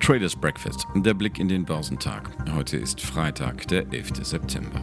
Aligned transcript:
Traders 0.00 0.34
Breakfast, 0.34 0.86
der 0.96 1.14
Blick 1.14 1.38
in 1.38 1.48
den 1.48 1.64
Börsentag. 1.64 2.30
Heute 2.54 2.76
ist 2.76 3.00
Freitag, 3.00 3.68
der 3.68 3.90
11. 3.92 4.24
September. 4.24 4.80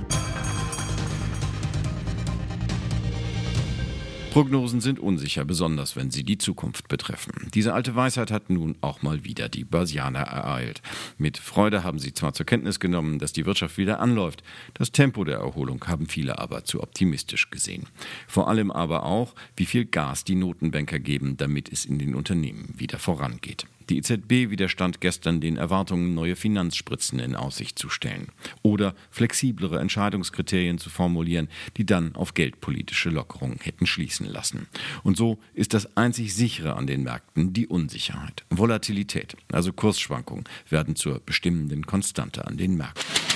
Prognosen 4.40 4.80
sind 4.80 5.02
unsicher, 5.02 5.44
besonders 5.44 5.98
wenn 5.98 6.12
sie 6.12 6.24
die 6.24 6.38
Zukunft 6.38 6.88
betreffen. 6.88 7.50
Diese 7.54 7.74
alte 7.74 7.98
Weisheit 7.98 8.32
hat 8.32 8.50
nun 8.50 8.78
auch 8.80 9.02
mal 9.02 9.26
wieder 9.26 9.50
die 9.50 9.66
Börsianer 9.66 10.22
ereilt. 10.22 10.82
Mit 11.18 11.38
Freude 11.38 11.84
haben 11.84 12.00
sie 12.00 12.14
zwar 12.14 12.32
zur 12.32 12.46
Kenntnis 12.46 12.80
genommen, 12.80 13.20
dass 13.20 13.34
die 13.34 13.46
Wirtschaft 13.46 13.78
wieder 13.78 14.00
anläuft, 14.00 14.42
das 14.76 14.94
Tempo 14.94 15.26
der 15.26 15.40
Erholung 15.40 15.86
haben 15.88 16.08
viele 16.08 16.40
aber 16.40 16.64
zu 16.64 16.82
optimistisch 16.82 17.50
gesehen. 17.50 17.88
Vor 18.30 18.48
allem 18.48 18.72
aber 18.72 19.04
auch, 19.04 19.36
wie 19.58 19.66
viel 19.66 19.84
Gas 19.84 20.24
die 20.24 20.36
Notenbanker 20.36 21.00
geben, 21.00 21.36
damit 21.36 21.70
es 21.70 21.84
in 21.84 22.00
den 22.00 22.16
Unternehmen 22.16 22.74
wieder 22.78 22.98
vorangeht. 22.98 23.66
Die 23.90 23.98
EZB 23.98 24.52
widerstand 24.52 25.02
gestern 25.02 25.42
den 25.42 25.58
Erwartungen, 25.58 26.14
neue 26.14 26.36
Finanzspritzen 26.36 27.18
in 27.20 27.36
Aussicht 27.36 27.80
zu 27.80 27.90
stellen 27.90 28.28
oder 28.62 28.94
flexiblere 29.10 29.80
Entscheidungskriterien 29.80 30.78
zu 30.78 30.92
formulieren, 30.92 31.50
die 31.78 31.86
dann 31.86 32.16
auf 32.16 32.36
geldpolitische 32.36 33.10
Lockerungen 33.10 33.60
hätten 33.62 33.88
schließen 33.88 34.28
lassen. 34.28 34.68
Und 35.04 35.18
so 35.18 35.40
ist 35.56 35.74
das 35.74 35.98
einzig 35.98 36.36
sichere 36.36 36.76
an 36.76 36.86
den 36.86 37.04
Märkten 37.04 37.54
die 37.54 37.68
Unsicherheit. 37.68 38.46
Volatilität, 38.50 39.36
also 39.52 39.74
Kursschwankungen, 39.74 40.44
werden 40.70 40.96
zur 40.96 41.20
bestimmenden 41.20 41.86
Konstante 41.86 42.46
an 42.46 42.58
den 42.58 42.78
Märkten. 42.78 43.29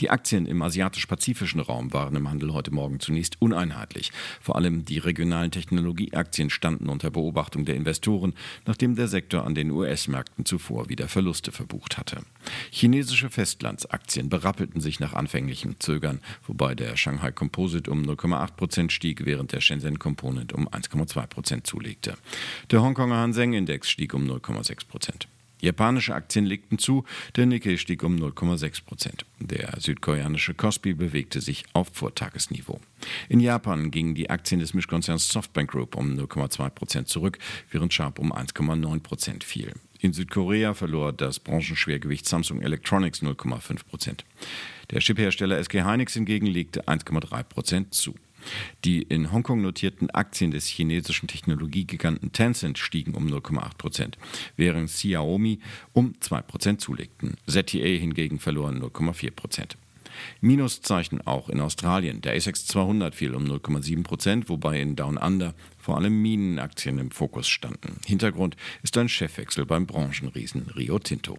Die 0.00 0.10
Aktien 0.10 0.46
im 0.46 0.62
asiatisch-pazifischen 0.62 1.60
Raum 1.60 1.92
waren 1.92 2.14
im 2.14 2.30
Handel 2.30 2.52
heute 2.52 2.72
Morgen 2.72 3.00
zunächst 3.00 3.40
uneinheitlich. 3.42 4.12
Vor 4.40 4.56
allem 4.56 4.84
die 4.84 4.98
regionalen 4.98 5.50
Technologieaktien 5.50 6.50
standen 6.50 6.88
unter 6.88 7.10
Beobachtung 7.10 7.64
der 7.64 7.74
Investoren, 7.74 8.34
nachdem 8.66 8.94
der 8.94 9.08
Sektor 9.08 9.44
an 9.44 9.54
den 9.54 9.70
US-Märkten 9.70 10.44
zuvor 10.44 10.88
wieder 10.88 11.08
Verluste 11.08 11.50
verbucht 11.50 11.98
hatte. 11.98 12.22
Chinesische 12.70 13.28
Festlandsaktien 13.28 14.28
berappelten 14.28 14.80
sich 14.80 15.00
nach 15.00 15.14
anfänglichem 15.14 15.80
Zögern, 15.80 16.20
wobei 16.46 16.74
der 16.74 16.96
Shanghai 16.96 17.32
Composite 17.32 17.90
um 17.90 18.02
0,8 18.02 18.52
Prozent 18.52 18.92
stieg, 18.92 19.24
während 19.24 19.52
der 19.52 19.60
Shenzhen 19.60 19.98
Component 19.98 20.52
um 20.52 20.68
1,2 20.68 21.26
Prozent 21.26 21.66
zulegte. 21.66 22.14
Der 22.70 22.82
Hongkonger 22.82 23.16
Hang 23.16 23.52
Index 23.52 23.90
stieg 23.90 24.14
um 24.14 24.24
0,6 24.30 24.86
Prozent. 24.86 25.28
Japanische 25.60 26.14
Aktien 26.14 26.46
legten 26.46 26.78
zu, 26.78 27.04
der 27.36 27.46
Nikkei 27.46 27.76
stieg 27.76 28.02
um 28.02 28.16
0,6 28.16 28.84
Prozent. 28.84 29.26
Der 29.40 29.74
südkoreanische 29.80 30.54
Kospi 30.54 30.94
bewegte 30.94 31.40
sich 31.40 31.64
auf 31.72 31.88
Vortagesniveau. 31.92 32.80
In 33.28 33.40
Japan 33.40 33.90
gingen 33.90 34.14
die 34.14 34.30
Aktien 34.30 34.60
des 34.60 34.74
Mischkonzerns 34.74 35.28
Softbank 35.28 35.70
Group 35.70 35.96
um 35.96 36.14
0,2 36.14 36.70
Prozent 36.70 37.08
zurück, 37.08 37.38
während 37.70 37.92
Sharp 37.92 38.18
um 38.18 38.32
1,9 38.32 39.00
Prozent 39.00 39.44
fiel. 39.44 39.72
In 40.00 40.12
Südkorea 40.12 40.74
verlor 40.74 41.12
das 41.12 41.40
Branchenschwergewicht 41.40 42.26
Samsung 42.26 42.62
Electronics 42.62 43.22
0,5 43.22 43.84
Prozent. 43.84 44.24
Der 44.90 45.00
Chiphersteller 45.00 45.62
SK 45.62 45.84
Hynix 45.84 46.14
hingegen 46.14 46.46
legte 46.46 46.84
1,3 46.84 47.42
Prozent 47.42 47.94
zu. 47.94 48.14
Die 48.84 49.02
in 49.02 49.32
Hongkong 49.32 49.60
notierten 49.60 50.10
Aktien 50.10 50.50
des 50.50 50.66
chinesischen 50.66 51.28
Technologiegiganten 51.28 52.32
Tencent 52.32 52.78
stiegen 52.78 53.14
um 53.14 53.26
0,8 53.26 53.76
Prozent, 53.76 54.18
während 54.56 54.90
Xiaomi 54.90 55.60
um 55.92 56.14
2 56.20 56.42
Prozent 56.42 56.80
zulegten. 56.80 57.36
ZTA 57.46 57.78
hingegen 57.78 58.38
verloren 58.38 58.82
0,4 58.82 59.30
Prozent. 59.30 59.76
Minuszeichen 60.40 61.26
auch 61.26 61.48
in 61.48 61.60
Australien. 61.60 62.20
Der 62.20 62.34
ASX 62.34 62.66
200 62.66 63.14
fiel 63.14 63.34
um 63.34 63.44
0,7 63.44 64.02
Prozent, 64.02 64.48
wobei 64.48 64.80
in 64.80 64.96
Down 64.96 65.16
Under 65.16 65.54
vor 65.78 65.96
allem 65.96 66.20
Minenaktien 66.20 66.98
im 66.98 67.10
Fokus 67.10 67.48
standen. 67.48 67.96
Hintergrund 68.06 68.56
ist 68.82 68.96
ein 68.98 69.08
Chefwechsel 69.08 69.64
beim 69.66 69.86
Branchenriesen 69.86 70.70
Rio 70.76 70.98
Tinto. 70.98 71.36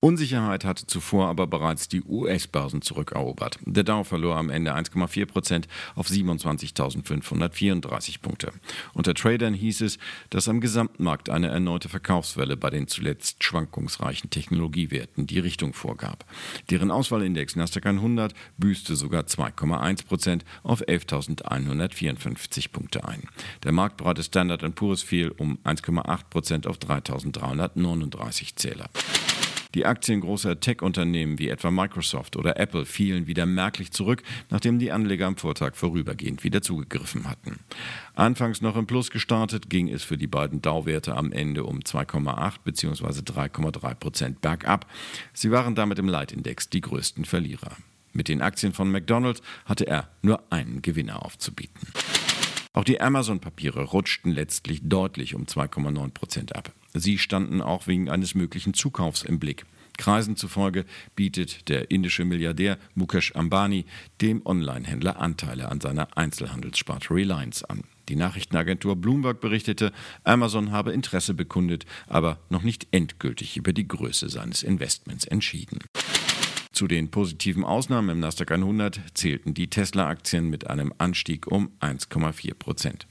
Unsicherheit 0.00 0.64
hatte 0.64 0.86
zuvor 0.86 1.26
aber 1.26 1.48
bereits 1.48 1.88
die 1.88 2.04
US-Börsen 2.04 2.82
zurückerobert. 2.82 3.58
Der 3.64 3.82
Dow 3.82 4.04
verlor 4.04 4.36
am 4.36 4.48
Ende 4.48 4.72
1,4 4.72 5.26
Prozent 5.26 5.66
auf 5.96 6.06
27.534 6.06 8.22
Punkte. 8.22 8.52
Unter 8.94 9.14
Tradern 9.14 9.54
hieß 9.54 9.80
es, 9.80 9.98
dass 10.30 10.48
am 10.48 10.60
Gesamtmarkt 10.60 11.30
eine 11.30 11.48
erneute 11.48 11.88
Verkaufswelle 11.88 12.56
bei 12.56 12.70
den 12.70 12.86
zuletzt 12.86 13.42
schwankungsreichen 13.42 14.30
Technologiewerten 14.30 15.26
die 15.26 15.40
Richtung 15.40 15.74
vorgab. 15.74 16.24
Deren 16.70 16.92
Auswahlindex 16.92 17.56
Nasdaq 17.56 17.86
100 17.86 18.34
büßte 18.56 18.94
sogar 18.94 19.24
2,1 19.24 20.06
Prozent 20.06 20.44
auf 20.62 20.80
11.154 20.80 22.70
Punkte 22.70 23.08
ein. 23.08 23.24
Der 23.64 23.72
marktbreite 23.72 24.22
Standard 24.22 24.62
Poor's 24.76 25.02
fiel 25.02 25.30
um 25.30 25.58
1,8 25.64 26.20
Prozent 26.30 26.68
auf 26.68 26.78
3.339 26.78 28.54
Zähler. 28.54 28.88
Die 29.74 29.84
Aktien 29.84 30.20
großer 30.20 30.60
Tech-Unternehmen 30.60 31.38
wie 31.38 31.48
etwa 31.48 31.70
Microsoft 31.70 32.36
oder 32.36 32.58
Apple 32.58 32.86
fielen 32.86 33.26
wieder 33.26 33.46
merklich 33.46 33.90
zurück, 33.92 34.22
nachdem 34.50 34.78
die 34.78 34.92
Anleger 34.92 35.26
am 35.26 35.36
Vortag 35.36 35.74
vorübergehend 35.74 36.44
wieder 36.44 36.62
zugegriffen 36.62 37.28
hatten. 37.28 37.60
Anfangs 38.14 38.60
noch 38.62 38.76
im 38.76 38.86
Plus 38.86 39.10
gestartet, 39.10 39.68
ging 39.68 39.88
es 39.88 40.02
für 40.02 40.16
die 40.16 40.26
beiden 40.26 40.62
Dow-Werte 40.62 41.14
am 41.14 41.32
Ende 41.32 41.64
um 41.64 41.80
2,8 41.80 42.54
bzw. 42.64 43.20
3,3 43.20 43.94
Prozent 43.94 44.40
bergab. 44.40 44.86
Sie 45.32 45.50
waren 45.50 45.74
damit 45.74 45.98
im 45.98 46.08
Leitindex 46.08 46.70
die 46.70 46.80
größten 46.80 47.24
Verlierer. 47.24 47.76
Mit 48.12 48.28
den 48.28 48.42
Aktien 48.42 48.72
von 48.72 48.90
McDonald's 48.90 49.42
hatte 49.64 49.86
er 49.86 50.08
nur 50.22 50.42
einen 50.50 50.82
Gewinner 50.82 51.24
aufzubieten. 51.24 51.88
Auch 52.72 52.84
die 52.84 53.00
Amazon-Papiere 53.00 53.82
rutschten 53.82 54.32
letztlich 54.32 54.80
deutlich 54.82 55.34
um 55.34 55.44
2,9 55.44 56.10
Prozent 56.12 56.54
ab. 56.56 56.72
Sie 56.94 57.18
standen 57.18 57.60
auch 57.60 57.86
wegen 57.86 58.08
eines 58.08 58.34
möglichen 58.34 58.74
Zukaufs 58.74 59.22
im 59.22 59.38
Blick. 59.38 59.64
Kreisen 59.98 60.36
zufolge 60.36 60.84
bietet 61.16 61.68
der 61.68 61.90
indische 61.90 62.24
Milliardär 62.24 62.78
Mukesh 62.94 63.34
Ambani 63.34 63.84
dem 64.20 64.46
Online-Händler 64.46 65.20
Anteile 65.20 65.68
an 65.68 65.80
seiner 65.80 66.16
Einzelhandelssparte 66.16 67.12
Reliance 67.12 67.68
an. 67.68 67.82
Die 68.08 68.16
Nachrichtenagentur 68.16 68.96
Bloomberg 68.96 69.40
berichtete, 69.40 69.92
Amazon 70.24 70.70
habe 70.70 70.92
Interesse 70.92 71.34
bekundet, 71.34 71.84
aber 72.06 72.38
noch 72.48 72.62
nicht 72.62 72.86
endgültig 72.90 73.56
über 73.56 73.74
die 73.74 73.86
Größe 73.86 74.30
seines 74.30 74.62
Investments 74.62 75.26
entschieden. 75.26 75.80
Zu 76.78 76.86
den 76.86 77.10
positiven 77.10 77.64
Ausnahmen 77.64 78.08
im 78.10 78.20
Nasdaq 78.20 78.52
100 78.52 79.00
zählten 79.12 79.52
die 79.52 79.66
Tesla-Aktien 79.66 80.48
mit 80.48 80.70
einem 80.70 80.94
Anstieg 80.96 81.48
um 81.48 81.70
1,4 81.80 82.54
Prozent. 82.54 83.08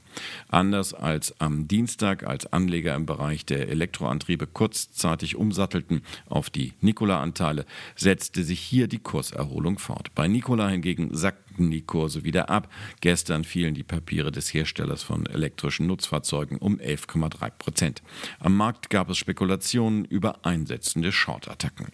Anders 0.48 0.94
als 0.94 1.38
am 1.38 1.68
Dienstag, 1.68 2.26
als 2.26 2.50
Anleger 2.50 2.94
im 2.94 3.04
Bereich 3.04 3.44
der 3.44 3.68
Elektroantriebe 3.68 4.46
kurzzeitig 4.46 5.36
umsattelten 5.36 6.00
auf 6.30 6.48
die 6.48 6.72
Nikola-Anteile, 6.80 7.66
setzte 7.94 8.42
sich 8.42 8.60
hier 8.60 8.88
die 8.88 9.00
Kurserholung 9.00 9.78
fort. 9.78 10.14
Bei 10.14 10.28
Nikola 10.28 10.70
hingegen 10.70 11.14
sackten 11.14 11.70
die 11.70 11.82
Kurse 11.82 12.24
wieder 12.24 12.48
ab. 12.48 12.72
Gestern 13.02 13.44
fielen 13.44 13.74
die 13.74 13.82
Papiere 13.82 14.32
des 14.32 14.54
Herstellers 14.54 15.02
von 15.02 15.26
elektrischen 15.26 15.86
Nutzfahrzeugen 15.86 16.56
um 16.56 16.78
11,3 16.78 17.50
Prozent. 17.50 18.02
Am 18.40 18.56
Markt 18.56 18.88
gab 18.88 19.10
es 19.10 19.18
Spekulationen 19.18 20.06
über 20.06 20.46
einsetzende 20.46 21.12
Short-Attacken. 21.12 21.88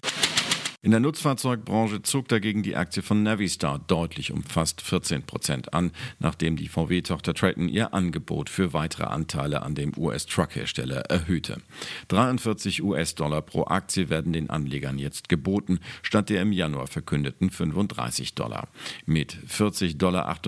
In 0.85 0.91
der 0.91 1.01
Nutzfahrzeugbranche 1.01 2.03
zog 2.03 2.29
dagegen 2.29 2.63
die 2.63 2.77
Aktie 2.77 3.03
von 3.03 3.23
Navistar 3.23 3.79
deutlich 3.87 4.33
um 4.33 4.43
fast 4.43 4.83
14 4.83 5.23
Prozent 5.23 5.73
an, 5.73 5.93
nachdem 6.19 6.57
die 6.57 6.69
VW-Tochter 6.69 7.33
Triton 7.33 7.71
ihr 7.71 7.95
Angebot 7.95 8.51
für 8.51 8.75
weitere 8.75 9.05
Anteile 9.05 9.63
an 9.63 9.75
dem 9.75 9.97
US-Truckhersteller 9.97 11.01
erhöhte. 11.09 11.63
43 12.09 12.83
US-Dollar 12.83 13.41
pro 13.41 13.65
Aktie 13.65 14.11
werden 14.11 14.35
den 14.35 14.51
Anlegern 14.51 14.99
jetzt 14.99 15.31
geboten, 15.31 15.81
statt 16.03 16.29
der 16.29 16.43
im 16.43 16.53
Januar 16.53 16.87
verkündeten 16.87 17.49
35 17.49 18.35
Dollar. 18.35 18.69
Mit 19.07 19.39
40,78 19.49 19.97
Dollar 19.97 20.39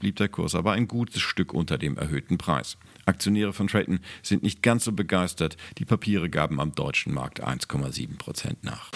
blieb 0.00 0.16
der 0.16 0.28
Kurs 0.28 0.56
aber 0.56 0.72
ein 0.72 0.88
gutes 0.88 1.22
Stück 1.22 1.54
unter 1.54 1.78
dem 1.78 1.96
erhöhten 1.96 2.38
Preis. 2.38 2.76
Aktionäre 3.04 3.52
von 3.52 3.68
Triton 3.68 4.00
sind 4.24 4.42
nicht 4.42 4.64
ganz 4.64 4.82
so 4.82 4.90
begeistert. 4.90 5.56
Die 5.78 5.84
Papiere 5.84 6.28
gaben 6.28 6.60
am 6.60 6.74
deutschen 6.74 7.14
Markt 7.14 7.46
1,7 7.46 8.18
Prozent 8.18 8.64
nach. 8.64 8.90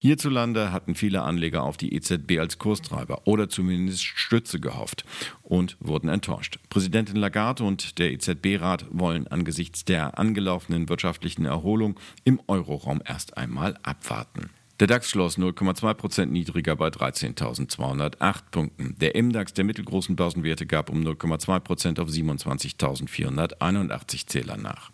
Hierzulande 0.00 0.72
hatten 0.72 0.94
viele 0.94 1.22
Anleger 1.22 1.64
auf 1.64 1.76
die 1.76 1.92
EZB 1.92 2.38
als 2.38 2.58
Kurstreiber 2.58 3.26
oder 3.26 3.48
zumindest 3.48 4.04
Stütze 4.04 4.60
gehofft 4.60 5.04
und 5.42 5.76
wurden 5.80 6.08
enttäuscht. 6.08 6.60
Präsidentin 6.70 7.16
Lagarde 7.16 7.64
und 7.64 7.98
der 7.98 8.12
EZB-Rat 8.12 8.86
wollen 8.90 9.26
angesichts 9.26 9.84
der 9.84 10.16
angelaufenen 10.18 10.88
wirtschaftlichen 10.88 11.46
Erholung 11.46 11.98
im 12.24 12.40
Euroraum 12.46 13.02
erst 13.04 13.36
einmal 13.36 13.76
abwarten. 13.82 14.50
Der 14.78 14.86
DAX 14.86 15.10
schloss 15.10 15.36
0,2 15.38 15.94
Prozent 15.94 16.30
niedriger 16.30 16.76
bei 16.76 16.86
13.208 16.86 18.42
Punkten. 18.52 18.94
Der 19.00 19.20
MDAX 19.20 19.52
der 19.54 19.64
mittelgroßen 19.64 20.14
Börsenwerte 20.14 20.66
gab 20.66 20.90
um 20.90 21.00
0,2 21.00 21.58
Prozent 21.58 21.98
auf 21.98 22.08
27.481 22.08 24.28
Zähler 24.28 24.56
nach. 24.56 24.92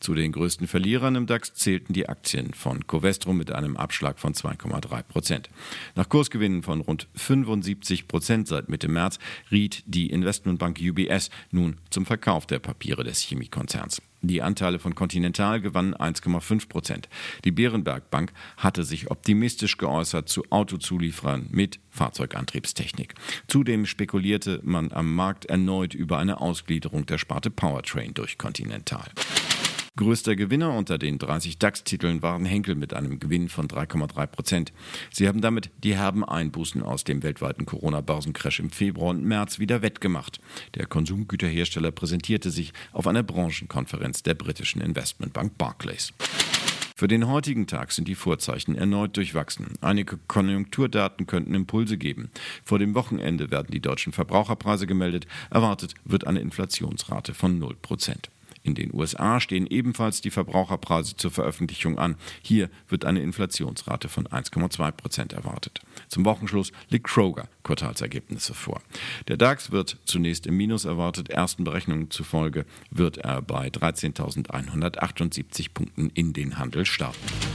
Zu 0.00 0.14
den 0.14 0.30
größten 0.30 0.68
Verlierern 0.68 1.16
im 1.16 1.26
DAX 1.26 1.54
zählten 1.54 1.92
die 1.92 2.08
Aktien 2.08 2.54
von 2.54 2.86
Covestro 2.86 3.32
mit 3.32 3.50
einem 3.50 3.76
Abschlag 3.76 4.20
von 4.20 4.32
2,3 4.32 5.02
Prozent. 5.02 5.50
Nach 5.96 6.08
Kursgewinnen 6.08 6.62
von 6.62 6.80
rund 6.80 7.08
75 7.16 8.06
Prozent 8.06 8.46
seit 8.46 8.68
Mitte 8.68 8.88
März 8.88 9.18
riet 9.50 9.82
die 9.86 10.10
Investmentbank 10.10 10.78
UBS 10.80 11.30
nun 11.50 11.78
zum 11.90 12.06
Verkauf 12.06 12.46
der 12.46 12.60
Papiere 12.60 13.02
des 13.02 13.20
Chemiekonzerns. 13.22 14.00
Die 14.20 14.42
Anteile 14.42 14.78
von 14.78 14.94
Continental 14.94 15.60
gewannen 15.60 15.94
1,5 15.94 16.68
Prozent. 16.68 17.08
Die 17.44 17.52
Bärenberg 17.52 18.10
Bank 18.10 18.32
hatte 18.56 18.82
sich 18.82 19.10
optimistisch 19.10 19.78
geäußert 19.78 20.28
zu 20.28 20.44
Autozulieferern 20.50 21.46
mit 21.50 21.78
Fahrzeugantriebstechnik. 21.90 23.14
Zudem 23.46 23.86
spekulierte 23.86 24.60
man 24.64 24.92
am 24.92 25.14
Markt 25.14 25.46
erneut 25.46 25.94
über 25.94 26.18
eine 26.18 26.40
Ausgliederung 26.40 27.06
der 27.06 27.18
Sparte 27.18 27.50
Powertrain 27.50 28.14
durch 28.14 28.38
Continental. 28.38 29.08
Größter 29.98 30.36
Gewinner 30.36 30.74
unter 30.74 30.96
den 30.96 31.18
30 31.18 31.58
DAX-Titeln 31.58 32.22
waren 32.22 32.44
Henkel 32.44 32.76
mit 32.76 32.94
einem 32.94 33.18
Gewinn 33.18 33.48
von 33.48 33.66
3,3 33.66 34.26
Prozent. 34.28 34.72
Sie 35.10 35.26
haben 35.26 35.40
damit 35.40 35.70
die 35.82 35.96
herben 35.96 36.24
Einbußen 36.24 36.84
aus 36.84 37.02
dem 37.02 37.24
weltweiten 37.24 37.66
Corona-Börsencrash 37.66 38.60
im 38.60 38.70
Februar 38.70 39.10
und 39.10 39.24
März 39.24 39.58
wieder 39.58 39.82
wettgemacht. 39.82 40.38
Der 40.76 40.86
Konsumgüterhersteller 40.86 41.90
präsentierte 41.90 42.52
sich 42.52 42.72
auf 42.92 43.08
einer 43.08 43.24
Branchenkonferenz 43.24 44.22
der 44.22 44.34
britischen 44.34 44.80
Investmentbank 44.80 45.58
Barclays. 45.58 46.12
Für 46.94 47.08
den 47.08 47.26
heutigen 47.26 47.66
Tag 47.66 47.90
sind 47.90 48.06
die 48.06 48.14
Vorzeichen 48.14 48.76
erneut 48.76 49.16
durchwachsen. 49.16 49.78
Einige 49.80 50.16
Konjunkturdaten 50.28 51.26
könnten 51.26 51.54
Impulse 51.54 51.98
geben. 51.98 52.30
Vor 52.62 52.78
dem 52.78 52.94
Wochenende 52.94 53.50
werden 53.50 53.72
die 53.72 53.80
deutschen 53.80 54.12
Verbraucherpreise 54.12 54.86
gemeldet. 54.86 55.26
Erwartet 55.50 55.94
wird 56.04 56.24
eine 56.24 56.38
Inflationsrate 56.38 57.34
von 57.34 57.58
0 57.58 57.74
Prozent. 57.82 58.30
In 58.68 58.74
den 58.74 58.92
USA 58.92 59.40
stehen 59.40 59.66
ebenfalls 59.66 60.20
die 60.20 60.30
Verbraucherpreise 60.30 61.16
zur 61.16 61.30
Veröffentlichung 61.30 61.98
an. 61.98 62.16
Hier 62.42 62.68
wird 62.86 63.06
eine 63.06 63.22
Inflationsrate 63.22 64.10
von 64.10 64.28
1,2 64.28 64.92
Prozent 64.92 65.32
erwartet. 65.32 65.80
Zum 66.08 66.26
Wochenschluss 66.26 66.72
legt 66.90 67.06
Kroger 67.06 67.48
Quartalsergebnisse 67.62 68.52
vor. 68.52 68.82
Der 69.26 69.38
DAX 69.38 69.72
wird 69.72 69.96
zunächst 70.04 70.46
im 70.46 70.58
Minus 70.58 70.84
erwartet. 70.84 71.30
Ersten 71.30 71.64
Berechnungen 71.64 72.10
zufolge 72.10 72.66
wird 72.90 73.16
er 73.16 73.40
bei 73.40 73.68
13.178 73.68 75.72
Punkten 75.72 76.10
in 76.12 76.34
den 76.34 76.58
Handel 76.58 76.84
starten. 76.84 77.47